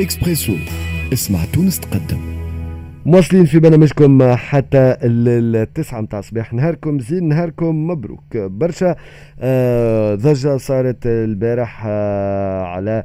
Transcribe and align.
اكسبريسو 0.00 0.52
اسمع 1.12 1.44
تونس 1.44 1.80
تقدم. 1.80 2.18
مواصلين 3.06 3.44
في 3.44 3.58
برنامجكم 3.58 4.34
حتى 4.34 4.96
التسعة 5.02 6.00
متاع 6.00 6.20
صباح 6.20 6.52
نهاركم 6.52 6.98
زين 6.98 7.28
نهاركم 7.28 7.86
مبروك. 7.86 8.36
برشا 8.36 8.96
آه 9.40 10.14
ضجة 10.14 10.56
صارت 10.56 11.06
البارح 11.06 11.82
آه 11.86 12.62
على 12.62 13.04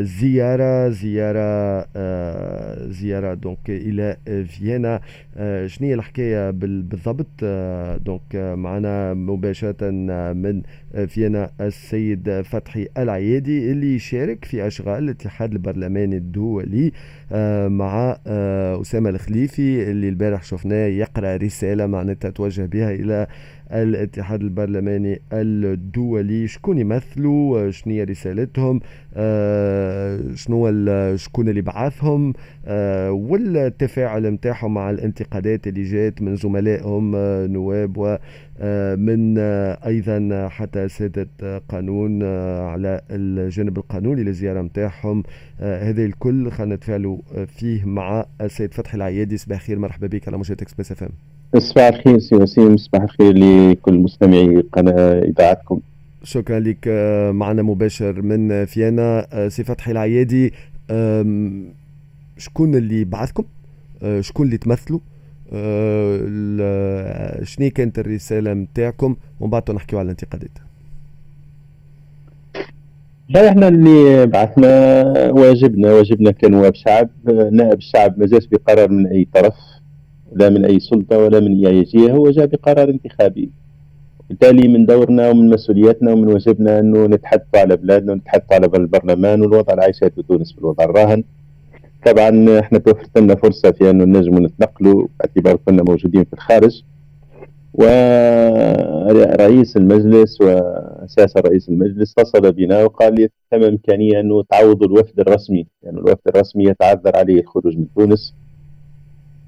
زيارة 0.00 0.88
زيارة 0.88 1.86
آه، 1.96 2.86
زيارة 2.88 3.34
donc 3.34 3.58
إلى 3.68 4.16
فيينا 4.48 5.00
آه، 5.36 5.66
شنو 5.66 5.88
هي 5.88 5.94
الحكاية 5.94 6.50
بالضبط؟ 6.50 7.26
آه، 7.42 7.96
donc 7.96 8.34
معنا 8.34 9.14
مباشرة 9.14 9.90
من 10.32 10.62
فيينا 11.06 11.50
السيد 11.60 12.40
فتحي 12.40 12.88
العيادي 12.98 13.72
اللي 13.72 13.94
يشارك 13.94 14.44
في 14.44 14.66
أشغال 14.66 15.04
الاتحاد 15.04 15.52
البرلماني 15.52 16.16
الدولي. 16.16 16.92
مع 17.68 18.18
أسامة 18.80 19.10
الخليفي 19.10 19.90
اللي 19.90 20.08
البارح 20.08 20.42
شفناه 20.42 20.86
يقرأ 20.86 21.36
رسالة 21.36 21.86
معناتها 21.86 22.30
توجه 22.30 22.66
بها 22.66 22.90
إلى 22.94 23.26
الاتحاد 23.72 24.40
البرلماني 24.40 25.20
الدولي 25.32 26.46
شكون 26.46 26.78
يمثلوا؟ 26.78 27.70
شنو 27.70 27.94
هي 27.94 28.04
رسالتهم؟ 28.04 28.80
آه، 29.14 30.20
شنو 30.34 31.16
شكون 31.16 31.48
اللي 31.48 31.60
بعثهم؟ 31.60 32.32
آه، 32.66 33.12
والتفاعل 33.12 34.26
نتاعهم 34.26 34.74
مع 34.74 34.90
الانتقادات 34.90 35.66
اللي 35.66 35.82
جات 35.82 36.22
من 36.22 36.36
زملائهم 36.36 37.12
آه، 37.16 37.46
نواب 37.46 37.96
ومن 37.96 39.38
أيضا 39.86 40.48
حتى 40.48 40.88
سادة 40.88 41.28
قانون 41.68 42.22
على 42.62 43.00
الجانب 43.10 43.78
القانوني 43.78 44.24
للزيارة 44.24 44.62
نتاعهم. 44.62 45.22
هذا 45.58 46.04
الكل 46.04 46.50
خلينا 46.50 46.74
نتفاعلوا 46.74 47.18
فيه 47.46 47.84
مع 47.84 48.26
السيد 48.40 48.74
فتحي 48.74 48.96
العيادي. 48.96 49.36
صباح 49.36 49.58
الخير 49.58 49.78
مرحبا 49.78 50.06
بك 50.06 50.28
على 50.28 50.38
مشاهد 50.38 50.62
إكسبريس 50.62 50.92
إف 50.92 51.02
إم. 51.02 51.33
صباح 51.58 51.86
الخير 51.86 52.18
سي 52.18 52.34
وسيم 52.34 52.76
صباح 52.76 53.02
الخير 53.02 53.32
لكل 53.36 53.94
مستمعي 53.94 54.64
قناة 54.72 55.18
إذاعتكم. 55.18 55.80
شكرا 56.22 56.60
لك 56.60 56.78
آه، 56.88 57.30
معنا 57.30 57.62
مباشر 57.62 58.22
من 58.22 58.64
فيينا 58.64 59.26
آه، 59.32 59.48
سي 59.48 59.64
فتحي 59.64 59.92
العيادي. 59.92 60.52
شكون 62.38 62.74
اللي 62.74 63.04
بعثكم؟ 63.04 63.44
آه، 64.02 64.20
شكون 64.20 64.46
اللي 64.46 64.58
تمثلوا؟ 64.58 65.00
شنو 67.44 67.70
كانت 67.70 67.98
الرسالة 67.98 68.52
نتاعكم 68.52 69.16
ومن 69.40 69.50
بعد 69.50 69.70
نحكيو 69.70 69.98
على 69.98 70.06
الانتقادات. 70.06 70.58
لا 73.28 73.48
إحنا 73.48 73.68
اللي 73.68 74.26
بعثنا 74.26 75.02
واجبنا. 75.30 75.92
واجبنا 75.92 76.30
كنواب 76.30 76.74
شعب 76.74 77.08
نائب 77.52 77.78
الشعب 77.78 78.18
ما 78.18 78.26
جاش 78.26 78.46
بقرار 78.46 78.90
من 78.90 79.06
أي 79.06 79.28
طرف. 79.34 79.54
لا 80.34 80.50
من 80.50 80.64
أي 80.64 80.80
سلطة 80.80 81.18
ولا 81.18 81.40
من 81.40 81.66
أي 81.66 81.82
جهة 81.82 82.12
هو 82.12 82.30
جاء 82.30 82.46
بقرار 82.46 82.88
انتخابي. 82.88 83.50
بالتالي 84.28 84.68
من 84.68 84.86
دورنا 84.86 85.30
ومن 85.30 85.50
مسؤولياتنا 85.50 86.12
ومن 86.12 86.28
واجبنا 86.28 86.80
أنه 86.80 87.06
نتحدث 87.06 87.54
على 87.54 87.76
بلادنا 87.76 88.12
ونتحدث 88.12 88.52
على 88.52 88.66
البرلمان 88.66 89.42
والوضع 89.42 89.74
العيشات 89.74 90.14
في 90.14 90.22
تونس 90.22 90.52
بالوضع 90.52 90.84
الراهن. 90.84 91.24
طبعا 92.06 92.60
إحنا 92.60 92.78
توفرت 92.78 93.18
لنا 93.18 93.34
فرصة 93.34 93.70
في 93.70 93.90
أنه 93.90 94.04
نجم 94.04 94.46
نتنقلوا 94.46 95.06
باعتبار 95.18 95.56
كنا 95.66 95.82
موجودين 95.82 96.24
في 96.24 96.32
الخارج. 96.32 96.82
ورئيس 97.74 99.76
المجلس 99.76 100.40
وأساسا 100.40 101.40
رئيس 101.40 101.68
المجلس 101.68 102.14
اتصل 102.18 102.52
بنا 102.52 102.84
وقال 102.84 103.14
لي 103.14 103.28
ثم 103.50 103.62
إمكانية 103.62 104.20
أنه 104.20 104.42
تعوضوا 104.42 104.86
الوفد 104.86 105.20
الرسمي 105.20 105.66
يعني 105.82 105.98
الوفد 105.98 106.28
الرسمي 106.28 106.64
يتعذر 106.64 107.16
عليه 107.16 107.40
الخروج 107.40 107.76
من 107.76 107.86
تونس. 107.96 108.34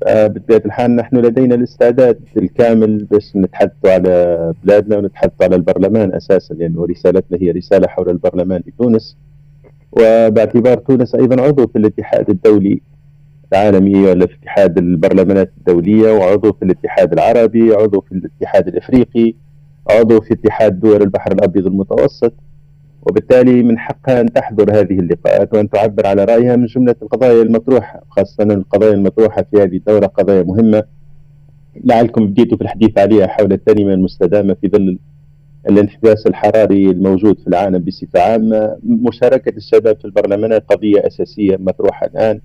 بطبيعه 0.04 0.62
الحال 0.66 0.96
نحن 0.96 1.16
لدينا 1.16 1.54
الاستعداد 1.54 2.18
الكامل 2.36 3.04
باش 3.04 3.36
نتحدث 3.36 3.86
على 3.86 4.52
بلادنا 4.64 4.96
ونتحدث 4.96 5.42
على 5.42 5.56
البرلمان 5.56 6.14
أساسا 6.14 6.54
لأنه 6.54 6.86
رسالتنا 6.86 7.38
هي 7.40 7.50
رسالة 7.50 7.88
حول 7.88 8.10
البرلمان 8.10 8.62
في 8.62 8.72
تونس. 8.78 9.16
وباعتبار 9.92 10.78
تونس 10.78 11.14
أيضا 11.14 11.42
عضو 11.42 11.66
في 11.66 11.78
الاتحاد 11.78 12.30
الدولي 12.30 12.80
العالمي 13.52 13.94
ولا 14.02 14.26
في 14.26 14.34
اتحاد 14.42 14.78
البرلمانات 14.78 15.52
الدولية 15.58 16.12
وعضو 16.12 16.52
في 16.52 16.64
الاتحاد 16.64 17.12
العربي 17.12 17.74
عضو 17.74 18.00
في 18.00 18.12
الاتحاد 18.12 18.68
الإفريقي 18.68 19.34
عضو 19.90 20.20
في 20.20 20.34
اتحاد 20.34 20.80
دول 20.80 21.02
البحر 21.02 21.32
الأبيض 21.32 21.66
المتوسط. 21.66 22.32
وبالتالي 23.10 23.62
من 23.62 23.78
حقها 23.78 24.20
أن 24.20 24.32
تحضر 24.32 24.80
هذه 24.80 24.98
اللقاءات 24.98 25.54
وأن 25.54 25.70
تعبر 25.70 26.06
على 26.06 26.24
رأيها 26.24 26.56
من 26.56 26.66
جملة 26.66 26.94
القضايا 27.02 27.42
المطروحة 27.42 28.00
خاصة 28.10 28.42
القضايا 28.44 28.92
المطروحة 28.94 29.42
في 29.50 29.62
هذه 29.62 29.76
الدورة 29.76 30.06
قضايا 30.06 30.42
مهمة. 30.42 30.84
لعلكم 31.84 32.26
بديتوا 32.26 32.56
في 32.56 32.64
الحديث 32.64 32.98
عليها 32.98 33.26
حول 33.26 33.52
التنمية 33.52 33.94
المستدامة 33.94 34.54
في 34.54 34.68
ظل 34.68 34.98
الانحباس 35.68 36.26
الحراري 36.26 36.90
الموجود 36.90 37.38
في 37.40 37.46
العالم 37.46 37.78
بصفة 37.78 38.20
عامة. 38.20 38.76
مشاركة 38.84 39.56
الشباب 39.56 39.96
في 39.98 40.04
البرلمانات 40.04 40.64
قضية 40.72 41.06
أساسية 41.06 41.56
مطروحة 41.60 42.06
الآن. 42.06 42.40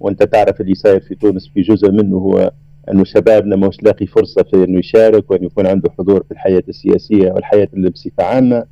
وأنت 0.00 0.22
تعرف 0.22 0.60
اللي 0.60 0.74
صاير 0.74 1.00
في 1.00 1.14
تونس 1.14 1.48
في 1.54 1.60
جزء 1.60 1.90
منه 1.90 2.16
هو 2.16 2.52
أنه 2.92 3.04
شبابنا 3.04 3.56
مش 3.56 3.82
لاقي 3.82 4.06
فرصة 4.06 4.42
في 4.42 4.64
أنه 4.64 4.78
يشارك 4.78 5.30
وأن 5.30 5.44
يكون 5.44 5.66
عنده 5.66 5.90
حضور 5.98 6.22
في 6.22 6.30
الحياة 6.30 6.62
السياسية 6.68 7.32
والحياة 7.32 7.68
بصفة 7.94 8.24
عامة 8.24 8.64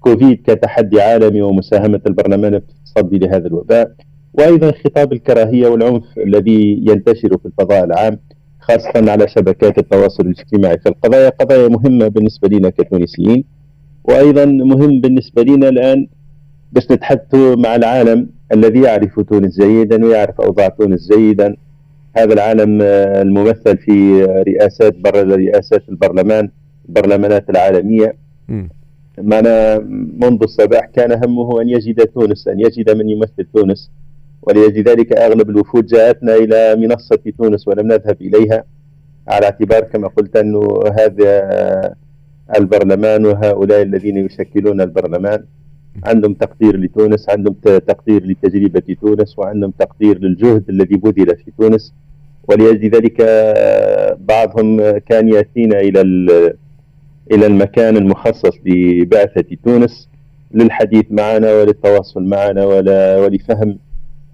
كوفيد 0.00 0.42
كتحدي 0.46 1.00
عالمي 1.00 1.42
ومساهمة 1.42 2.00
البرلمان 2.06 2.58
في 2.58 2.64
التصدي 2.68 3.18
لهذا 3.18 3.46
الوباء. 3.46 3.92
وأيضا 4.34 4.72
خطاب 4.84 5.12
الكراهية 5.12 5.68
والعنف 5.68 6.04
الذي 6.18 6.84
ينتشر 6.88 7.38
في 7.38 7.46
الفضاء 7.46 7.84
العام 7.84 8.18
خاصة 8.60 9.10
على 9.10 9.28
شبكات 9.28 9.78
التواصل 9.78 10.26
الاجتماعي. 10.26 10.78
فالقضايا 10.78 11.28
قضايا 11.28 11.68
مهمة 11.68 12.08
بالنسبة 12.08 12.48
لنا 12.48 12.70
كتونسيين 12.70 13.44
وأيضا 14.04 14.44
مهم 14.44 15.00
بالنسبة 15.00 15.42
لنا 15.42 15.68
الآن 15.68 16.06
باش 16.72 16.90
نتحدثوا 16.90 17.56
مع 17.56 17.76
العالم 17.76 18.28
الذي 18.52 18.80
يعرف 18.82 19.20
تونس 19.20 19.60
جيدا 19.60 20.04
ويعرف 20.04 20.40
أوضاع 20.40 20.68
تونس 20.68 21.12
جيدا. 21.12 21.56
هذا 22.16 22.32
العالم 22.32 22.82
الممثل 23.22 23.76
في 23.76 24.24
رئاسات 24.24 24.96
بر 24.98 25.26
رئاسات 25.26 25.82
البرلمان 25.88 26.48
البرلمانات 26.88 27.50
العالمية. 27.50 28.16
معنا 29.18 29.78
منذ 30.18 30.42
الصباح 30.42 30.86
كان 30.86 31.12
همه 31.24 31.62
أن 31.62 31.68
يجد 31.68 32.06
تونس 32.06 32.48
أن 32.48 32.60
يجد 32.60 32.90
من 32.96 33.08
يمثل 33.08 33.46
تونس. 33.54 33.90
ولذلك 34.42 35.12
أغلب 35.12 35.50
الوفود 35.50 35.86
جاءتنا 35.86 36.34
إلى 36.34 36.76
منصة 36.76 37.18
تونس 37.38 37.68
ولم 37.68 37.86
نذهب 37.86 38.16
إليها 38.20 38.64
على 39.28 39.44
اعتبار 39.46 39.80
كما 39.80 40.08
قلت 40.08 40.36
أنه 40.36 40.80
هذا 40.98 41.94
البرلمان 42.58 43.26
وهؤلاء 43.26 43.82
الذين 43.82 44.16
يشكلون 44.16 44.80
البرلمان. 44.80 45.44
عندهم 46.04 46.34
تقدير 46.34 46.76
لتونس 46.76 47.30
عندهم 47.30 47.54
تقدير 47.62 48.26
لتجربة 48.26 48.96
تونس 49.00 49.38
وعندهم 49.38 49.72
تقدير 49.78 50.18
للجهد 50.18 50.64
الذي 50.68 50.96
بذل 50.96 51.36
في 51.36 51.52
تونس. 51.58 51.94
ولذلك 52.48 53.22
بعضهم 54.18 54.98
كان 54.98 55.28
يأتينا 55.28 55.80
إلى 55.80 56.00
إلى 57.30 57.46
المكان 57.46 57.96
المخصص 57.96 58.52
لبعثة 58.66 59.44
تونس 59.64 60.08
للحديث 60.54 61.04
معنا 61.10 61.52
وللتواصل 61.52 62.22
معنا 62.22 62.64
ولفهم 63.16 63.78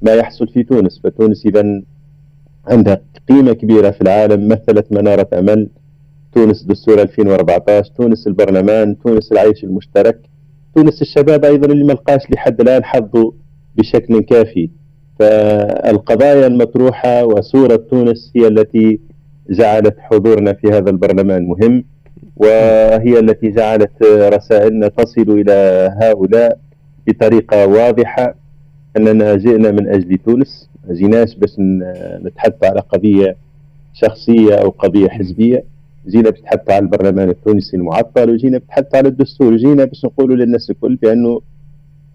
ما 0.02 0.14
يحصل 0.14 0.48
في 0.48 0.62
تونس. 0.62 1.00
فتونس 1.04 1.46
إذا 1.46 1.82
عندها 2.68 3.00
قيمة 3.28 3.52
كبيرة 3.52 3.90
في 3.90 4.00
العالم 4.00 4.48
مثلت 4.48 4.92
منارة 4.92 5.28
أمل 5.38 5.68
تونس 6.34 6.62
دستور 6.62 7.02
2014 7.02 7.90
تونس 7.96 8.26
البرلمان 8.26 8.98
تونس 8.98 9.32
العيش 9.32 9.64
المشترك 9.64 10.18
تونس 10.76 11.02
الشباب 11.02 11.44
أيضا 11.44 11.72
اللي 11.72 11.84
ما 11.84 11.92
لقاش 11.92 12.20
لحد 12.30 12.60
الآن 12.60 12.84
حظه 12.84 13.34
بشكل 13.76 14.20
كافي. 14.20 14.70
فالقضايا 15.18 16.46
المطروحة 16.46 17.24
وصورة 17.24 17.76
تونس 17.76 18.32
هي 18.36 18.46
التي 18.48 19.00
جعلت 19.50 19.94
حضورنا 19.98 20.52
في 20.52 20.66
هذا 20.68 20.90
البرلمان 20.90 21.46
مهم. 21.46 21.84
وهي 22.36 23.18
التي 23.18 23.50
جعلت 23.50 24.02
رسائلنا 24.02 24.88
تصل 24.88 25.30
إلى 25.30 25.90
هؤلاء 26.02 26.58
بطريقة 27.06 27.66
واضحة 27.66 28.34
أننا 28.96 29.36
جئنا 29.36 29.70
من 29.70 29.88
أجل 29.88 30.18
تونس. 30.18 30.68
ما 30.88 30.94
جيناش 30.94 31.34
باش 31.34 31.50
نتحدث 32.24 32.64
على 32.64 32.80
قضية 32.80 33.36
شخصية 33.94 34.54
أو 34.54 34.68
قضية 34.68 35.08
حزبية. 35.08 35.64
جينا 36.08 36.30
باش 36.30 36.40
على 36.68 36.78
البرلمان 36.78 37.28
التونسي 37.28 37.76
المعطل 37.76 38.30
وجينا 38.30 38.58
نتحدث 38.58 38.94
على 38.94 39.08
الدستور 39.08 39.56
جينا 39.56 39.84
باش 39.84 40.04
نقولوا 40.04 40.36
للناس 40.36 40.70
الكل 40.70 40.96
بأنه 40.96 41.40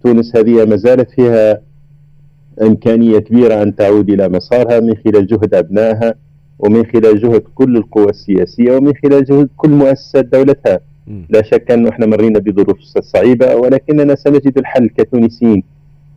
تونس 0.04 0.36
هذه 0.36 0.66
ما 0.66 0.76
زالت 0.76 1.10
فيها 1.10 1.62
إمكانية 2.62 3.20
كبيرة 3.20 3.64
أن 3.64 3.76
تعود 3.76 4.10
إلى 4.10 4.30
مسارها 4.30 4.80
من 4.80 4.96
خلال 4.96 5.28
جهد 5.28 5.54
أبنائها. 5.54 6.16
ومن 6.62 6.86
خلال 6.86 7.22
جهد 7.22 7.44
كل 7.56 7.78
القوى 7.78 8.10
السياسية 8.10 8.78
ومن 8.78 8.94
خلال 9.04 9.26
جهد 9.26 9.50
كل 9.58 9.70
مؤسسات 9.70 10.26
دولتها. 10.26 10.80
لا 11.30 11.42
شك 11.44 11.72
أنه 11.72 11.90
إحنا 11.90 12.06
مرينا 12.06 12.40
بظروف 12.40 12.80
صعيبة 13.00 13.56
ولكننا 13.56 14.16
سنجد 14.16 14.58
الحل 14.58 14.90
كتونسيين. 14.90 15.64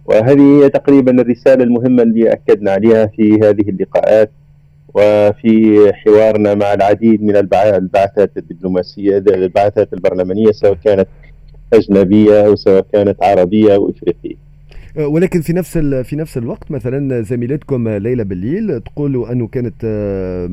وهذه 0.06 0.64
هي 0.64 0.68
تقريبا 0.68 1.20
الرسالة 1.20 1.64
المهمة 1.64 2.02
اللي 2.02 2.32
أكدنا 2.32 2.70
عليها 2.70 3.06
في 3.06 3.32
هذه 3.42 3.68
اللقاءات 3.68 4.30
وفي 4.94 5.92
حوارنا 5.94 6.54
مع 6.54 6.74
العديد 6.74 7.22
من 7.22 7.36
البعثات 7.36 8.30
الدبلوماسية 8.36 9.18
البعثات 9.18 9.92
البرلمانية 9.92 10.50
سواء 10.52 10.74
كانت 10.84 11.08
أجنبية 11.72 12.46
أو 12.46 12.56
سواء 12.56 12.86
كانت 12.92 13.22
عربية 13.22 13.74
أو 13.74 13.90
إفريقية. 13.90 14.43
ولكن 14.96 15.40
في 15.40 15.52
نفس 15.52 15.78
في 15.78 16.16
نفس 16.16 16.38
الوقت 16.38 16.70
مثلا 16.70 17.22
زميلتكم 17.22 17.88
ليلى 17.88 18.24
بالليل 18.24 18.80
تقول 18.80 19.26
أنه 19.30 19.46
كانت 19.46 19.74
آه، 19.84 20.46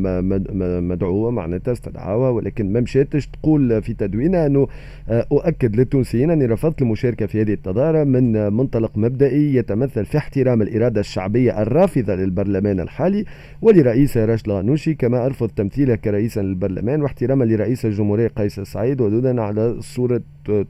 مدعوة 0.82 1.32
معناتها 1.32 1.72
استدعاها 1.72 2.30
ولكن 2.30 2.74
ما 2.74 2.80
مشاتش 2.80 3.28
تقول 3.28 3.82
في 3.82 3.94
تدوينها 3.94 4.46
أنه 4.46 4.68
آه، 5.10 5.26
أؤكد 5.32 5.76
للتونسيين 5.76 6.32
أني 6.32 6.46
رفضت 6.46 6.82
المشاركة 6.82 7.26
في 7.26 7.42
هذه 7.42 7.54
التظاهره 7.54 8.04
من 8.04 8.54
منطلق 8.54 8.98
مبدئي 8.98 9.56
يتمثل 9.56 10.06
في 10.06 10.18
احترام 10.18 10.62
الإرادة 10.62 11.00
الشعبية 11.00 11.62
الرافضة 11.62 12.16
للبرلمان 12.16 12.80
الحالي 12.80 13.26
ولرئيس 13.62 14.18
راشد 14.18 14.50
الغنوشي 14.50 14.94
كما 14.94 15.26
أرفض 15.26 15.50
تمثيله 15.50 15.96
كرئيسا 15.96 16.40
للبرلمان 16.40 17.02
واحتراما 17.02 17.44
لرئيس 17.44 17.86
الجمهورية 17.86 18.28
قيس 18.28 18.60
سعيد 18.60 19.02
ودودا 19.02 19.42
على 19.42 19.76
صورة 19.80 20.22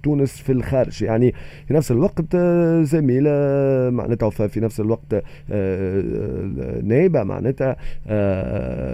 تونس 0.03 0.31
في 0.31 0.51
الخارج 0.51 1.03
يعني 1.03 1.33
في 1.67 1.73
نفس 1.73 1.91
الوقت 1.91 2.35
آه، 2.35 2.83
زميلة 2.83 3.31
معناتها 3.89 4.29
في 4.29 4.59
نفس 4.59 4.79
الوقت 4.79 5.13
آه، 5.13 5.23
آه، 5.51 6.81
نائبة 6.83 7.23
معناتها 7.23 7.75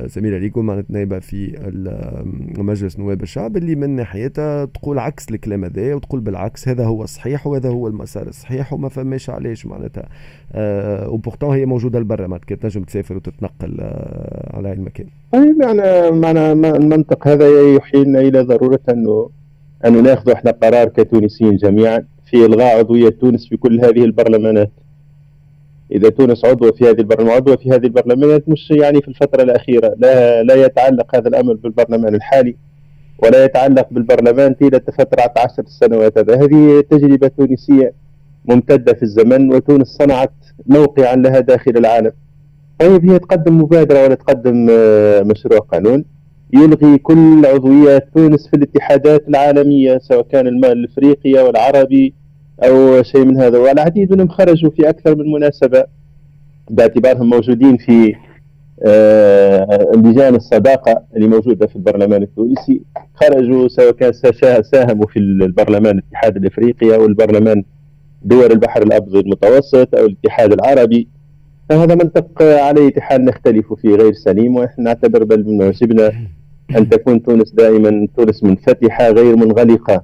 زميلة 0.07 0.38
ليكم 0.38 0.65
معناتها 0.65 0.94
نائبة 0.94 1.19
في 1.19 1.57
مجلس 2.57 3.00
نواب 3.00 3.24
الشعب 3.24 3.57
اللي 3.57 3.75
من 3.75 3.89
ناحيتها 3.89 4.65
تقول 4.65 5.00
عكس 5.00 5.29
الكلام 5.31 5.65
هذا 5.65 5.94
وتقول 5.94 6.19
بالعكس 6.19 6.68
هذا 6.68 6.85
هو 6.85 7.03
الصحيح 7.03 7.47
وهذا 7.47 7.69
هو 7.69 7.88
المسار 7.88 8.27
الصحيح 8.27 8.74
وما 8.74 8.89
فماش 8.89 9.29
علاش 9.29 9.65
معناتها 9.65 10.09
وبورتون 11.07 11.56
هي 11.56 11.65
موجودة 11.65 12.00
لبرا 12.00 12.27
معناتها 12.27 12.56
تنجم 12.56 12.83
تسافر 12.83 13.15
وتتنقل 13.15 13.77
على 14.53 14.74
المكان. 14.74 15.07
طيب، 15.31 15.62
يعني 15.62 16.12
معنى 16.12 16.51
المنطق 16.51 17.27
هذا 17.27 17.75
يحيلنا 17.75 18.19
إلى 18.19 18.41
ضرورة 18.41 18.79
أنه 18.89 19.29
أن 19.85 20.03
ناخذ 20.03 20.31
إحنا 20.31 20.51
قرار 20.51 20.88
كتونسيين 20.88 21.57
جميعا 21.57 22.06
في 22.29 22.45
إلغاء 22.45 22.77
عضوية 22.77 23.09
تونس 23.09 23.50
في 23.50 23.57
كل 23.57 23.85
هذه 23.85 24.03
البرلمانات. 24.06 24.71
إذا 25.91 26.09
تونس 26.09 26.45
عضوة 26.45 26.71
في 26.71 26.85
هذه 26.85 27.00
البرلمان 27.00 27.35
عضوة 27.35 27.56
في 27.56 27.71
هذه 27.71 27.85
البرلمانات 27.85 28.50
مش 28.50 28.71
يعني 28.71 29.01
في 29.01 29.07
الفترة 29.07 29.44
الأخيرة. 29.44 29.95
لا 29.97 30.44
لا 30.44 30.56
يتعلق 30.56 31.15
هذا 31.15 31.27
الأمر 31.27 31.53
بالبرلمان 31.53 32.15
الحالي 32.15 32.56
ولا 33.24 33.44
يتعلق 33.45 33.88
بالبرلمان 33.91 34.53
طيلة 34.53 34.81
فترة 34.97 35.33
عشر 35.38 35.63
سنوات 35.65 36.18
هذا. 36.18 36.35
هذه 36.35 36.83
تجربة 36.89 37.27
تونسية 37.27 37.94
ممتدة 38.45 38.94
في 38.94 39.03
الزمن 39.03 39.53
وتونس 39.53 39.88
صنعت 39.88 40.33
موقعا 40.65 41.15
لها 41.15 41.39
داخل 41.39 41.77
العالم. 41.77 42.12
طيب 42.79 43.09
هي 43.09 43.19
تقدم 43.19 43.62
مبادرة 43.62 44.03
ولا 44.03 44.15
تقدم 44.15 44.68
آه، 44.69 45.21
مشروع 45.21 45.59
قانون؟ 45.59 46.06
يلغي 46.54 46.98
كل 46.98 47.46
عضويات 47.46 48.10
تونس 48.16 48.48
في 48.48 48.56
الاتحادات 48.58 49.28
العالمية 49.28 49.98
سواء 49.98 50.22
كان 50.22 50.48
المال 50.48 50.72
الإفريقي 50.72 51.40
أو 51.40 51.50
العربي 51.50 52.14
أو 52.64 53.04
شيء 53.04 53.26
من 53.26 53.38
هذا. 53.38 53.58
والعديد 53.58 54.14
منهم 54.14 54.28
خرجوا 54.28 54.70
في 54.70 54.90
أكثر 54.90 55.16
من 55.16 55.32
مناسبة 55.32 55.84
باعتبارهم 56.70 57.30
موجودين 57.30 57.78
في 57.78 58.16
آه 58.86 59.92
لجان 59.96 60.36
الصداقة 60.36 61.04
اللي 61.16 61.28
موجودة 61.28 61.68
في 61.68 61.76
البرلمان 61.76 62.24
التونسي. 62.24 62.82
خرجوا 63.16 63.68
سواء 63.68 63.92
كان 63.92 64.12
ساهموا 64.62 65.08
في 65.08 65.20
البرلمان 65.20 65.98
الاتحاد 65.98 66.38
الإفريقي 66.38 66.96
أو 66.96 67.06
البرلمان 67.06 67.64
دول 68.24 68.52
البحر 68.52 68.82
الأبيض 68.84 69.16
المتوسط 69.16 69.96
أو 69.96 70.06
الاتحاد 70.06 70.54
العربي. 70.54 71.08
فهذا 71.70 71.96
منطق 71.96 72.42
اي 72.42 72.94
حال 73.00 73.26
نختلف 73.26 73.74
فيه 73.74 73.90
غير 73.90 74.14
سليم 74.14 74.56
ونحن 74.56 74.84
نعتبر 74.84 75.24
بل 75.24 75.44
من 75.46 75.62
واجبنا 75.62 76.12
أن 76.75 76.90
تكون 76.90 77.24
تونس 77.24 77.52
دائما 77.52 78.08
تونس 78.18 78.44
منفتحة 78.44 79.10
غير 79.12 79.36
منغلقة. 79.36 80.04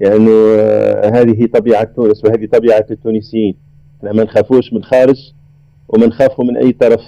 لأنه 0.00 0.30
يعني 0.30 1.18
هذه 1.18 1.46
طبيعة 1.46 1.84
تونس 1.84 2.24
وهذه 2.24 2.46
طبيعة 2.52 2.86
التونسيين. 2.90 3.54
إحنا 3.98 4.12
ما 4.12 4.22
نخافوش 4.24 4.72
من 4.72 4.78
الخارج 4.78 5.32
وما 5.88 6.06
نخافوا 6.06 6.44
من 6.44 6.56
أي 6.56 6.72
طرف 6.72 7.00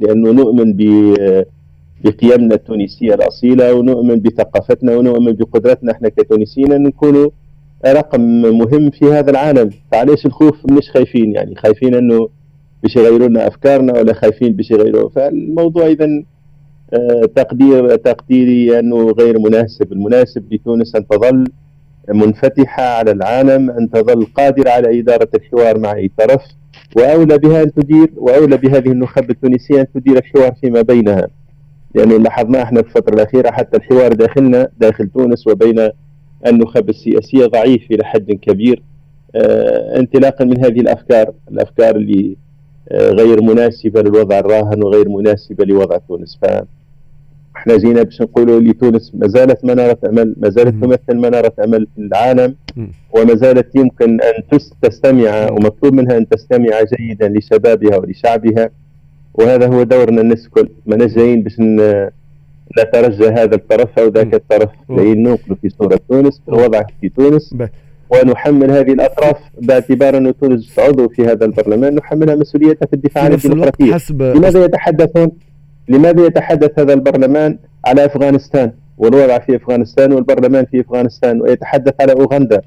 لأنه 0.00 0.30
نؤمن 0.30 0.72
بقيمنا 2.04 2.54
التونسية 2.54 3.14
الأصيلة 3.14 3.74
ونؤمن 3.74 4.20
بثقافتنا 4.20 4.96
ونؤمن 4.96 5.32
بقدرتنا 5.32 5.92
إحنا 5.92 6.08
كتونسيين 6.08 6.72
أن 6.72 6.82
نكونوا 6.82 7.30
رقم 7.86 8.20
مهم 8.42 8.90
في 8.90 9.04
هذا 9.04 9.30
العالم. 9.30 9.70
فعليش 9.92 10.26
الخوف 10.26 10.70
مش 10.70 10.90
خايفين. 10.90 11.34
يعني 11.34 11.54
خايفين 11.54 11.94
أنه 11.94 12.28
باش 12.82 12.96
يغيروا 12.96 13.28
لنا 13.28 13.46
أفكارنا 13.46 13.92
ولا 13.98 14.12
خايفين 14.12 14.52
باش 14.52 14.70
يغيروا. 14.70 15.08
فالموضوع 15.10 15.86
إذا 15.86 16.04
آه، 16.04 16.22
تقدير 17.36 17.96
تقديري 17.96 18.78
أنه 18.78 19.10
غير 19.10 19.38
مناسب، 19.38 19.92
المناسب 19.92 20.52
لتونس 20.52 20.96
أن 20.96 21.08
تظل 21.08 21.44
منفتحة 22.08 22.82
على 22.82 23.10
العالم، 23.10 23.70
أن 23.70 23.90
تظل 23.90 24.24
قادرة 24.24 24.70
على 24.70 25.00
إدارة 25.00 25.28
الحوار 25.34 25.78
مع 25.78 25.92
اي 25.92 26.10
طرف، 26.18 26.42
وأولى 26.96 27.38
بها 27.38 27.62
أن 27.62 27.72
تدير 27.72 28.10
وأولى 28.16 28.56
بهذه 28.56 28.92
النخب 28.92 29.30
التونسية 29.30 29.80
أن 29.80 29.86
تدير 29.94 30.16
الحوار 30.16 30.52
فيما 30.60 30.82
بينها. 30.82 31.28
لأنه 31.94 32.12
يعني 32.12 32.24
لاحظنا 32.24 32.62
إحنا 32.62 32.82
في 32.82 32.88
الفترة 32.88 33.14
الأخيرة 33.14 33.50
حتى 33.50 33.76
الحوار 33.76 34.12
داخلنا 34.12 34.68
داخل 34.80 35.08
تونس 35.08 35.46
وبين 35.46 35.88
النخب 36.46 36.88
السياسية 36.88 37.46
ضعيف 37.46 37.82
إلى 37.90 38.04
حد 38.04 38.32
كبير. 38.32 38.82
آه 39.34 39.98
انطلاقا 39.98 40.44
من 40.44 40.64
هذه 40.64 40.80
الأفكار، 40.80 41.32
الأفكار 41.50 41.96
اللي 41.96 42.36
آه 42.88 43.10
غير 43.10 43.42
مناسبة 43.42 44.02
للوضع 44.02 44.38
الراهن 44.38 44.82
وغير 44.82 45.08
مناسبة 45.08 45.64
لوضع 45.64 45.98
تونس، 46.08 46.38
ف 46.42 46.46
إحنا 47.58 47.76
جينا 47.76 48.02
باش 48.02 48.22
نقولوا 48.22 48.60
لتونس 48.60 49.12
ما 49.14 49.28
زالت 49.28 49.64
منارة 49.64 49.98
أمل 50.08 50.34
ما 50.36 50.48
زالت 50.48 50.84
تمثل 50.84 51.16
منارة 51.16 51.52
أمل 51.64 51.86
في 51.94 52.02
العالم 52.02 52.54
وما 53.12 53.34
زالت 53.34 53.76
يمكن 53.76 54.18
أن 54.20 54.60
تستمع 54.82 55.50
ومطلوب 55.50 55.94
منها 55.94 56.16
أن 56.18 56.28
تستمع 56.28 56.82
جيدا 56.98 57.28
لشبابها 57.28 57.96
ولشعبها 57.96 58.70
وهذا 59.34 59.66
هو 59.66 59.82
دورنا 59.82 60.20
الكل 60.20 60.68
ما 60.86 61.06
جايين 61.06 61.42
باش 61.42 61.56
نترجى 62.78 63.28
هذا 63.28 63.54
الطرف 63.54 63.98
أو 63.98 64.08
ذاك 64.08 64.34
الطرف 64.34 64.70
جايين 64.90 65.22
ننقلوا 65.22 65.56
في 65.62 65.68
صورة 65.68 66.00
تونس 66.08 66.42
الوضع 66.48 66.82
في 67.00 67.08
تونس. 67.08 67.54
ونحمل 68.10 68.70
هذه 68.70 68.92
الأطراف 68.92 69.36
باعتبار 69.62 70.16
أن 70.16 70.38
تونس 70.38 70.78
عضو 70.78 71.08
في 71.08 71.22
هذا 71.26 71.44
البرلمان 71.44 71.94
نحملها 71.94 72.34
مسؤوليتها 72.34 72.86
في 72.86 72.92
الدفاع 72.92 73.24
عن 73.24 73.32
الديمقراطية. 73.32 73.96
لماذا 74.10 74.64
يتحدثون؟ 74.64 75.30
لماذا 75.88 76.26
يتحدث 76.26 76.78
هذا 76.78 76.92
البرلمان 76.92 77.58
على 77.84 78.04
أفغانستان؟ 78.04 78.72
والوضع 78.98 79.38
في 79.38 79.56
أفغانستان 79.56 80.12
والبرلمان 80.12 80.64
في 80.64 80.80
أفغانستان 80.80 81.42
ويتحدث 81.42 81.94
على 82.00 82.12
أوغندا. 82.12 82.62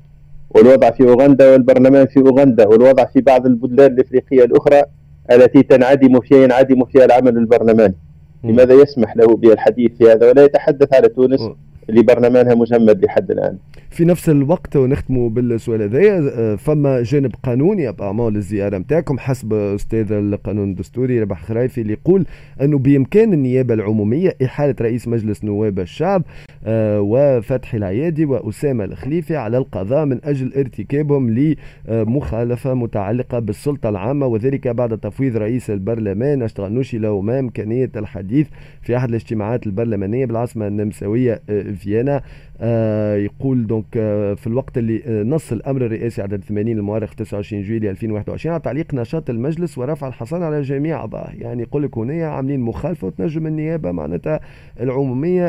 والوضع 0.49 0.91
في 0.91 1.03
أوغندا 1.03 1.51
والبرلمان 1.51 2.05
في 2.05 2.19
أوغندا. 2.19 2.67
والوضع 2.67 3.05
في 3.05 3.21
بعض 3.21 3.45
البلدان 3.45 3.91
الإفريقية 3.91 4.43
الأخرى 4.43 4.83
التي 5.31 5.63
تنعدم 5.63 6.19
فيها 6.19 6.43
ينعدم 6.43 6.85
فيها 6.85 7.05
العمل 7.05 7.37
البرلماني. 7.37 7.95
لماذا 8.43 8.73
يسمح 8.73 9.17
له 9.17 9.35
بالحديث 9.37 9.91
في 9.97 10.11
هذا؟ 10.11 10.29
ولا 10.29 10.43
يتحدث 10.43 10.93
على 10.93 11.07
تونس. 11.07 11.41
اللي 11.89 12.01
برلمانها 12.03 12.55
مجمد 12.55 13.05
لحد 13.05 13.31
الآن. 13.31 13.57
في 13.89 14.05
نفس 14.05 14.29
الوقت 14.29 14.75
ونختموا 14.75 15.29
بالسؤال 15.29 15.81
هذايا 15.81 16.31
آه، 16.37 16.55
فما 16.55 17.03
جانب 17.03 17.31
قانوني 17.43 17.93
اعمال 18.01 18.35
الزياره 18.35 18.77
نتاعكم 18.77 19.19
حسب 19.19 19.53
أستاذ 19.53 20.11
القانون 20.11 20.69
الدستوري 20.69 21.21
ربح 21.21 21.43
خرايفي 21.43 21.81
اللي 21.81 21.93
يقول 21.93 22.25
أنه 22.61 22.77
بإمكان 22.77 23.33
النيابة 23.33 23.73
العمومية 23.73 24.35
إحالة 24.43 24.75
رئيس 24.81 25.07
مجلس 25.07 25.43
نواب 25.43 25.79
الشعب 25.79 26.23
آه، 26.65 27.01
وفتحي 27.01 27.77
العيادي 27.77 28.25
وأسامة 28.25 28.83
الخليفي 28.83 29.35
على 29.35 29.57
القضاء 29.57 30.05
من 30.05 30.19
أجل 30.23 30.53
ارتكابهم 30.53 31.55
لمخالفة 31.89 32.73
متعلقة 32.73 33.39
بالسلطة 33.39 33.89
العامة 33.89 34.25
وذلك 34.25 34.67
بعد 34.67 34.97
تفويض 34.97 35.37
رئيس 35.37 35.69
البرلمان 35.69 36.41
اشتغنوشي 36.43 36.97
له 36.97 37.21
ما 37.21 37.39
امكانيه 37.39 37.91
الحديث 37.95 38.47
في 38.81 38.97
أحد 38.97 39.09
الاجتماعات 39.09 39.67
البرلمانية 39.67 40.25
بالعاصمة 40.25 40.67
النمساوية 40.67 41.41
آه، 41.49 41.61
فيينا. 41.75 42.21
آه 42.61 43.15
يقول 43.15 43.67
دونك 43.67 43.85
آه 43.97 44.33
في 44.33 44.47
الوقت 44.47 44.77
اللي 44.77 45.03
آه 45.05 45.23
نص 45.23 45.51
الأمر 45.51 45.85
الرئاسي 45.85 46.21
عدد 46.21 46.43
80 46.43 46.77
المؤرخ 46.77 47.15
29 47.15 47.61
جويلية 47.63 47.89
2021 47.91 48.53
على 48.53 48.61
تعليق 48.63 48.93
نشاط 48.93 49.29
المجلس 49.29 49.77
ورفع 49.77 50.07
الحصانه 50.07 50.45
على 50.45 50.61
جميع 50.61 50.95
اعضائه 50.97 51.41
يعني 51.41 51.61
يقول 51.61 51.83
لك 51.83 51.97
هنا 51.97 52.27
عاملين 52.27 52.59
مخالفة 52.59 53.07
وتنجم 53.07 53.47
النيابة 53.47 53.91
معناتها 53.91 54.39
العمومية 54.79 55.47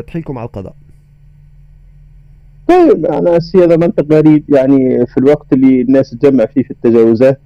تحيكم 0.00 0.38
على 0.38 0.46
القضاء. 0.46 0.74
طيب 2.68 3.06
أنا 3.06 3.38
هذا 3.54 3.76
منطق 3.76 4.12
غريب 4.12 4.44
يعني 4.48 5.06
في 5.06 5.18
الوقت 5.18 5.52
اللي 5.52 5.80
الناس 5.80 6.10
تجمع 6.10 6.46
فيه 6.46 6.62
في 6.62 6.70
التجاوزات 6.70 7.40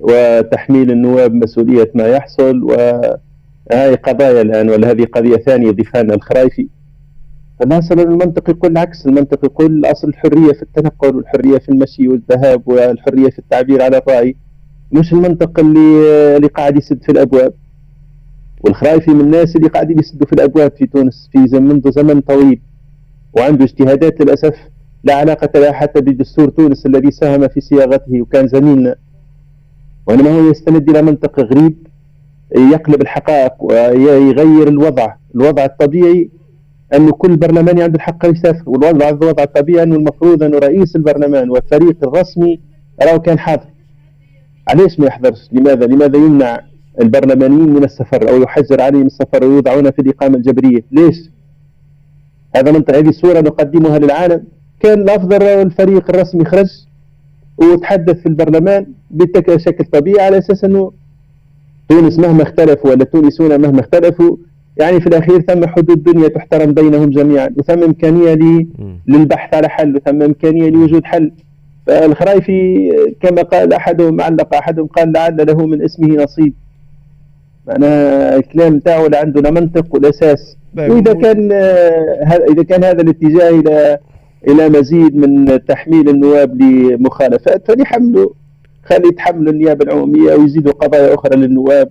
وتحميل 0.00 0.90
النواب 0.90 1.34
مسؤولية 1.34 1.90
ما 1.94 2.06
يحصل 2.08 2.62
وهذه 2.62 3.94
قضايا 4.02 4.42
الآن 4.42 4.70
ولا 4.70 4.90
هذه 4.90 5.04
قضية 5.04 5.36
ثانية 5.36 5.70
ضيفها 5.70 6.02
لنا 6.02 6.14
الخرايفي 6.14 6.68
فالأصل 7.60 8.00
المنطق 8.00 8.50
يقول 8.50 8.70
العكس 8.72 9.06
المنطق 9.06 9.44
يقول 9.44 9.72
الأصل 9.72 10.08
الحرية 10.08 10.52
في 10.52 10.62
التنقل 10.62 11.16
والحرية 11.16 11.58
في 11.58 11.68
المشي 11.68 12.08
والذهاب 12.08 12.62
والحرية 12.68 13.30
في 13.30 13.38
التعبير 13.38 13.82
على 13.82 13.98
الرأي. 13.98 14.36
مش 14.92 15.12
المنطق 15.12 15.60
اللي 15.60 16.36
اللي 16.36 16.48
قاعد 16.48 16.76
يسد 16.76 17.02
في 17.02 17.12
الأبواب. 17.12 17.52
والخرايفي 18.64 19.10
من 19.10 19.20
الناس 19.20 19.56
اللي 19.56 19.68
قاعدين 19.68 19.98
يسدوا 19.98 20.26
في 20.26 20.32
الأبواب 20.32 20.72
في 20.78 20.86
تونس 20.86 21.28
في 21.32 21.38
منذ 21.60 21.90
زمن 21.90 22.20
طويل. 22.20 22.60
وعنده 23.32 23.64
اجتهادات 23.64 24.20
للأسف 24.20 24.54
لا 25.04 25.14
علاقة 25.14 25.60
لها 25.60 25.72
حتى 25.72 26.00
بدستور 26.00 26.48
تونس 26.48 26.86
الذي 26.86 27.10
ساهم 27.10 27.48
في 27.48 27.60
صياغته 27.60 28.22
وكان 28.22 28.48
زميلنا. 28.48 28.94
وإنما 30.06 30.30
هو 30.30 30.50
يستند 30.50 30.90
إلى 30.90 31.02
منطق 31.02 31.40
غريب 31.40 31.86
يقلب 32.56 33.02
الحقائق 33.02 33.52
ويغير 33.60 34.68
الوضع 34.68 35.14
الوضع 35.34 35.64
الطبيعي 35.64 36.30
أن 36.94 37.10
كل 37.10 37.36
برلماني 37.36 37.82
عنده 37.82 37.96
الحق 37.96 38.26
يسافر 38.26 38.62
والوضع 38.66 39.08
الوضع 39.08 39.42
الطبيعي 39.42 39.82
أنه 39.82 39.96
المفروض 39.96 40.42
أنه 40.42 40.58
رئيس 40.58 40.96
البرلمان 40.96 41.50
والفريق 41.50 41.96
الرسمي 42.02 42.60
راه 43.02 43.16
كان 43.16 43.38
حاضر. 43.38 43.66
علاش 44.68 45.00
ما 45.00 45.06
يحضرش؟ 45.06 45.48
لماذا؟ 45.52 45.86
لماذا 45.86 46.16
يمنع 46.16 46.60
البرلمانيين 47.00 47.68
من 47.68 47.84
السفر 47.84 48.28
أو 48.30 48.42
يحجر 48.42 48.80
عليهم 48.80 49.06
السفر 49.06 49.44
ويوضعون 49.44 49.90
في 49.90 50.02
الإقامة 50.02 50.36
الجبرية؟ 50.36 50.80
ليش؟ 50.92 51.16
هذا 52.56 52.72
منطق 52.72 52.96
هذه 52.96 53.10
صورة 53.10 53.40
نقدمها 53.40 53.98
للعالم. 53.98 54.44
كان 54.80 55.02
الأفضل 55.02 55.42
الفريق 55.42 56.10
الرسمي 56.10 56.44
خرج 56.44 56.68
وتحدث 57.58 58.16
في 58.16 58.26
البرلمان 58.26 58.86
بشكل 59.10 59.84
طبيعي 59.84 60.26
على 60.26 60.38
أساس 60.38 60.64
أنه 60.64 60.92
تونس 61.88 62.18
مهما 62.18 62.42
اختلفوا 62.42 62.90
ولا 62.90 63.02
التونسيون 63.02 63.60
مهما 63.60 63.80
اختلفوا 63.80 64.36
يعني 64.78 65.00
في 65.00 65.06
الأخير 65.06 65.40
ثم 65.40 65.66
حدود 65.66 66.02
دنيا 66.02 66.28
تحترم 66.28 66.72
بينهم 66.72 67.10
جميعا 67.10 67.50
وثم 67.56 67.82
إمكانية 67.82 68.38
للبحث 69.08 69.54
على 69.54 69.68
حل 69.68 69.96
وثم 69.96 70.22
إمكانية 70.22 70.70
لوجود 70.70 71.04
حل. 71.04 71.32
فالخرايفي 71.86 72.90
كما 73.20 73.42
قال 73.42 73.72
أحدهم 73.72 74.20
علق 74.20 74.54
أحدهم 74.54 74.86
قال 74.86 75.12
لعل 75.12 75.46
له 75.46 75.66
من 75.66 75.82
اسمه 75.82 76.08
نصيب. 76.08 76.54
معناها 77.66 78.36
الكلام 78.36 78.78
تاعو 78.78 79.06
لا 79.06 79.20
عنده 79.20 79.40
لا 79.40 79.50
منطق 79.50 79.94
ولا 79.94 80.08
أساس. 80.08 80.56
وإذا 80.76 81.12
كان 81.12 81.52
إذا 82.50 82.62
كان 82.62 82.84
هذا 82.84 83.02
الاتجاه 83.02 83.50
إلى 83.50 83.98
إلى 84.48 84.68
مزيد 84.68 85.16
من 85.16 85.64
تحميل 85.64 86.08
النواب 86.08 86.62
لمخالفات 86.62 87.70
فليحملوا 87.70 88.30
خلي 88.84 89.08
يتحملوا 89.08 89.52
النيابة 89.52 89.84
العمومية 89.84 90.34
ويزيدوا 90.34 90.72
قضايا 90.72 91.14
أخرى 91.14 91.36
للنواب. 91.36 91.88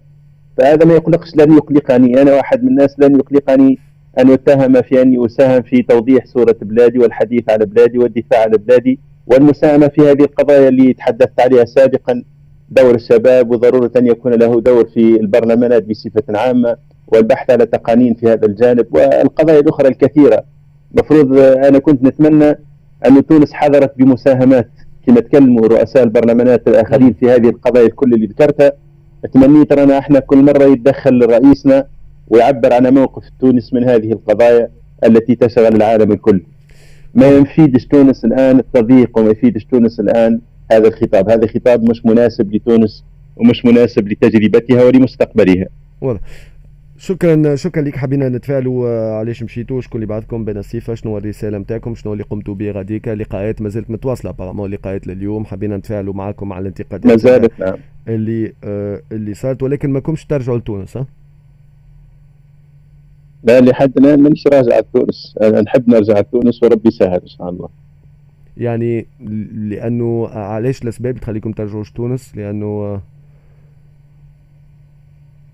فهذا 0.57 0.85
ما 0.85 0.93
يقلقش 0.93 1.35
لن 1.35 1.53
يقلقني 1.53 2.21
أنا 2.21 2.33
واحد 2.33 2.63
من 2.63 2.69
الناس 2.69 2.99
لن 2.99 3.15
يقلقني 3.15 3.79
أن 4.19 4.29
يتهم 4.29 4.81
في 4.81 5.01
أني 5.01 5.25
أساهم 5.25 5.61
في 5.61 5.81
توضيح 5.81 6.25
صورة 6.25 6.55
بلادي 6.61 6.99
والحديث 6.99 7.49
على 7.49 7.65
بلادي 7.65 7.97
والدفاع 7.97 8.41
عن 8.41 8.49
بلادي 8.49 8.99
والمساهمة 9.27 9.87
في 9.87 10.01
هذه 10.01 10.21
القضايا 10.23 10.69
اللي 10.69 10.93
تحدثت 10.93 11.39
عليها 11.39 11.65
سابقا. 11.65 12.23
دور 12.69 12.95
الشباب 12.95 13.51
وضرورة 13.51 13.91
أن 13.97 14.07
يكون 14.07 14.33
له 14.33 14.61
دور 14.61 14.85
في 14.85 15.19
البرلمانات 15.19 15.83
بصفة 15.83 16.23
عامة 16.29 16.77
والبحث 17.07 17.49
على 17.49 17.65
تقانين 17.65 18.13
في 18.13 18.25
هذا 18.27 18.45
الجانب 18.45 18.85
والقضايا 18.91 19.59
الأخرى 19.59 19.87
الكثيرة. 19.87 20.43
مفروض 20.93 21.37
أنا 21.39 21.79
كنت 21.79 22.03
نتمنى 22.03 22.49
أن 23.05 23.25
تونس 23.25 23.53
حضرت 23.53 23.97
بمساهمات 23.97 24.69
كما 25.07 25.19
تكلموا 25.19 25.67
رؤساء 25.67 26.03
البرلمانات 26.03 26.67
الآخرين 26.67 27.13
في 27.13 27.29
هذه 27.31 27.49
القضايا 27.49 27.85
الكل 27.85 28.13
اللي 28.13 28.25
ذكرتها. 28.25 28.71
تمنيت 29.33 29.71
أنا 29.71 29.97
إحنا 29.99 30.19
كل 30.19 30.37
مرة 30.37 30.63
يتدخل 30.63 31.25
رئيسنا 31.25 31.85
ويعبر 32.27 32.73
عن 32.73 32.93
موقف 32.93 33.23
تونس 33.39 33.73
من 33.73 33.83
هذه 33.83 34.11
القضايا 34.11 34.69
التي 35.03 35.35
تشغل 35.35 35.75
العالم 35.75 36.11
الكل. 36.11 36.41
ما 37.15 37.27
يفيدش 37.27 37.85
تونس 37.85 38.25
الآن 38.25 38.59
التضييق 38.59 39.17
وما 39.17 39.29
يفيدش 39.29 39.65
تونس 39.65 39.99
الآن 39.99 40.39
هذا 40.71 40.87
الخطاب. 40.87 41.29
هذا 41.29 41.47
خطاب 41.47 41.89
مش 41.89 42.05
مناسب 42.05 42.55
لتونس 42.55 43.03
ومش 43.37 43.65
مناسب 43.65 44.07
لتجربتها 44.07 44.83
ولمستقبلها. 44.83 45.65
واضح. 46.01 46.19
شكرا 46.97 47.55
شكرا 47.55 47.81
لك 47.81 47.95
حبينا 47.95 48.29
نتفاعلوا 48.29 48.87
آه، 48.89 49.19
علاش 49.19 49.43
مشيتوا؟ 49.43 49.81
شكون 49.81 50.01
اللي 50.01 50.05
بعدكم 50.05 50.45
بين 50.45 50.57
الصيفه 50.57 50.93
شنو 50.93 51.17
الرسالة 51.17 51.57
نتاعكم 51.57 51.95
شنو 51.95 52.13
اللي 52.13 52.23
قمتوا 52.23 52.55
به؟ 52.55 52.71
غاديك 52.71 53.07
لقاءات 53.07 53.61
ما 53.61 53.69
زالت 53.69 53.89
متواصلة 53.91 54.31
ابارامون 54.31 54.71
لقاءات 54.71 55.07
لليوم. 55.07 55.45
حبينا 55.45 55.77
نتفاعلوا 55.77 56.13
معكم 56.13 56.53
على 56.53 56.61
الانتقادات 56.61 57.05
ما 57.05 57.17
زالت 57.17 57.59
نعم. 57.59 57.75
اللي 58.07 58.53
آه 58.63 59.01
اللي 59.11 59.33
صارت 59.33 59.63
ولكن 59.63 59.89
ما 59.89 59.99
كنتش 59.99 60.25
ترجعوا 60.25 60.57
لتونس 60.57 60.97
ها؟ 60.97 61.05
لا 63.43 63.61
لحد 63.61 63.97
الآن 63.97 64.23
مانيش 64.23 64.47
راجع 64.47 64.79
لتونس. 64.79 65.35
نحب 65.41 65.89
نرجع 65.89 66.19
لتونس 66.19 66.63
وربي 66.63 66.87
يسهل 66.87 67.21
إن 67.21 67.27
شاء 67.27 67.49
الله. 67.49 67.69
يعني 68.57 69.05
لأنه 69.53 70.27
علاش 70.27 70.81
الأسباب 70.83 71.17
تخليكم 71.17 71.51
ترجعوش 71.51 71.91
تونس 71.91 72.35
لأنه 72.35 72.65
آه 72.65 73.01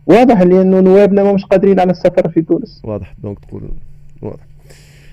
واضح 0.07 0.41
لأنه 0.41 0.79
نوابنا 0.79 1.23
ما 1.23 1.33
مش 1.33 1.45
قادرين 1.45 1.79
على 1.79 1.91
السفر 1.91 2.29
في 2.29 2.41
تونس. 2.41 2.81
واضح 2.83 3.13
donc 3.23 3.39
تقول. 3.39 3.61
واضح. 4.21 4.43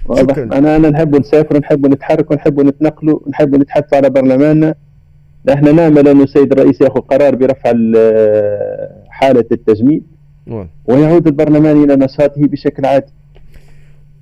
واضح. 0.06 0.38
أنا 0.38 0.76
أنا 0.76 0.90
نحب 0.90 1.16
نسافر 1.16 1.58
نحب 1.58 1.86
نتحرك 1.86 2.30
ونحب 2.30 2.60
نتنقلوا 2.60 3.20
نحب 3.28 3.54
نتحدث 3.54 3.94
على 3.94 4.10
برلماننا. 4.10 4.74
إحنا 5.52 5.72
نامل 5.72 6.08
أنه 6.08 6.22
السيد 6.22 6.52
الرئيس 6.52 6.80
يأخذ 6.80 7.00
قرار 7.00 7.34
برفع 7.34 7.72
حالة 9.08 9.44
التجميد 9.52 10.02
ويعود 10.86 11.26
البرلمان 11.26 11.84
إلى 11.84 11.96
نشاطه 11.96 12.40
بشكل 12.40 12.86
عادي. 12.86 13.12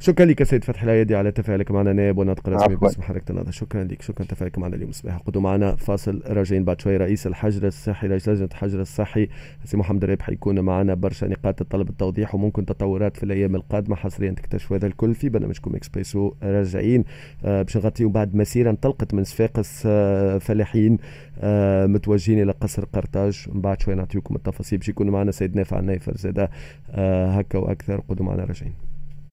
شكرا 0.00 0.26
لك 0.26 0.42
سيد 0.42 0.64
فتحي 0.64 0.84
الايادي 0.84 1.16
على 1.16 1.30
تفاعلك 1.32 1.70
معنا 1.70 1.92
نائب 1.92 2.18
وناطق 2.18 2.48
رسمي 2.48 2.76
باسم 2.76 3.02
حركه 3.02 3.30
النهضه 3.30 3.50
شكرا 3.50 3.84
لك. 3.84 4.02
شكرا 4.02 4.26
تفاعلك 4.26 4.58
معنا 4.58 4.76
اليوم 4.76 4.92
صباح 4.92 5.16
قدوا 5.16 5.42
معنا 5.42 5.76
فاصل 5.76 6.22
راجعين 6.26 6.64
بعد 6.64 6.80
شوي. 6.80 6.96
رئيس 6.96 7.26
الحجر 7.26 7.66
الصحي 7.66 8.08
لجنة 8.08 8.44
الحجر 8.44 8.80
الصحي 8.80 9.28
سي 9.64 9.76
محمد 9.76 10.04
الرابح 10.04 10.28
يكون 10.28 10.60
معنا 10.60 10.94
برشا 10.94 11.26
نقاط 11.26 11.60
الطلب 11.60 11.88
التوضيح 11.88 12.34
وممكن 12.34 12.66
تطورات 12.66 13.16
في 13.16 13.22
الأيام 13.22 13.56
القادمة 13.56 13.96
حصريا 13.96 14.30
تكتشفوا 14.30 14.76
هذا 14.76 14.86
الكل 14.86 15.14
في 15.14 15.28
برنامجكم 15.28 15.74
إكسبريسو. 15.74 16.32
راجعين. 16.42 17.04
آه 17.44 17.62
باش 17.62 17.76
نغطيو 17.76 18.08
بعد 18.08 18.34
مسيرة 18.34 18.70
انطلقت 18.70 19.14
من 19.14 19.24
صفاقس 19.24 19.82
آه 19.86 20.38
فلاحين 20.38 20.98
آه 21.40 21.86
متوجهين 21.86 22.42
إلى 22.42 22.52
قصر 22.52 22.84
قرطاج. 22.84 23.46
من 23.52 23.60
بعد 23.60 23.82
شوي 23.82 23.94
نعطيكم 23.94 24.36
التفاصيل 24.36 24.78
باش 24.78 24.88
يكون 24.88 25.10
معنا 25.10 25.30
سيد 25.30 25.56
نافع 25.56 25.78
النايفر 25.78 26.16
زاده 26.16 26.50
آه 26.90 27.30
هكا 27.30 27.58
وأكثر. 27.58 28.00
قدوا 28.08 28.26
معنا 28.26 28.44
راجعين. 28.44 28.87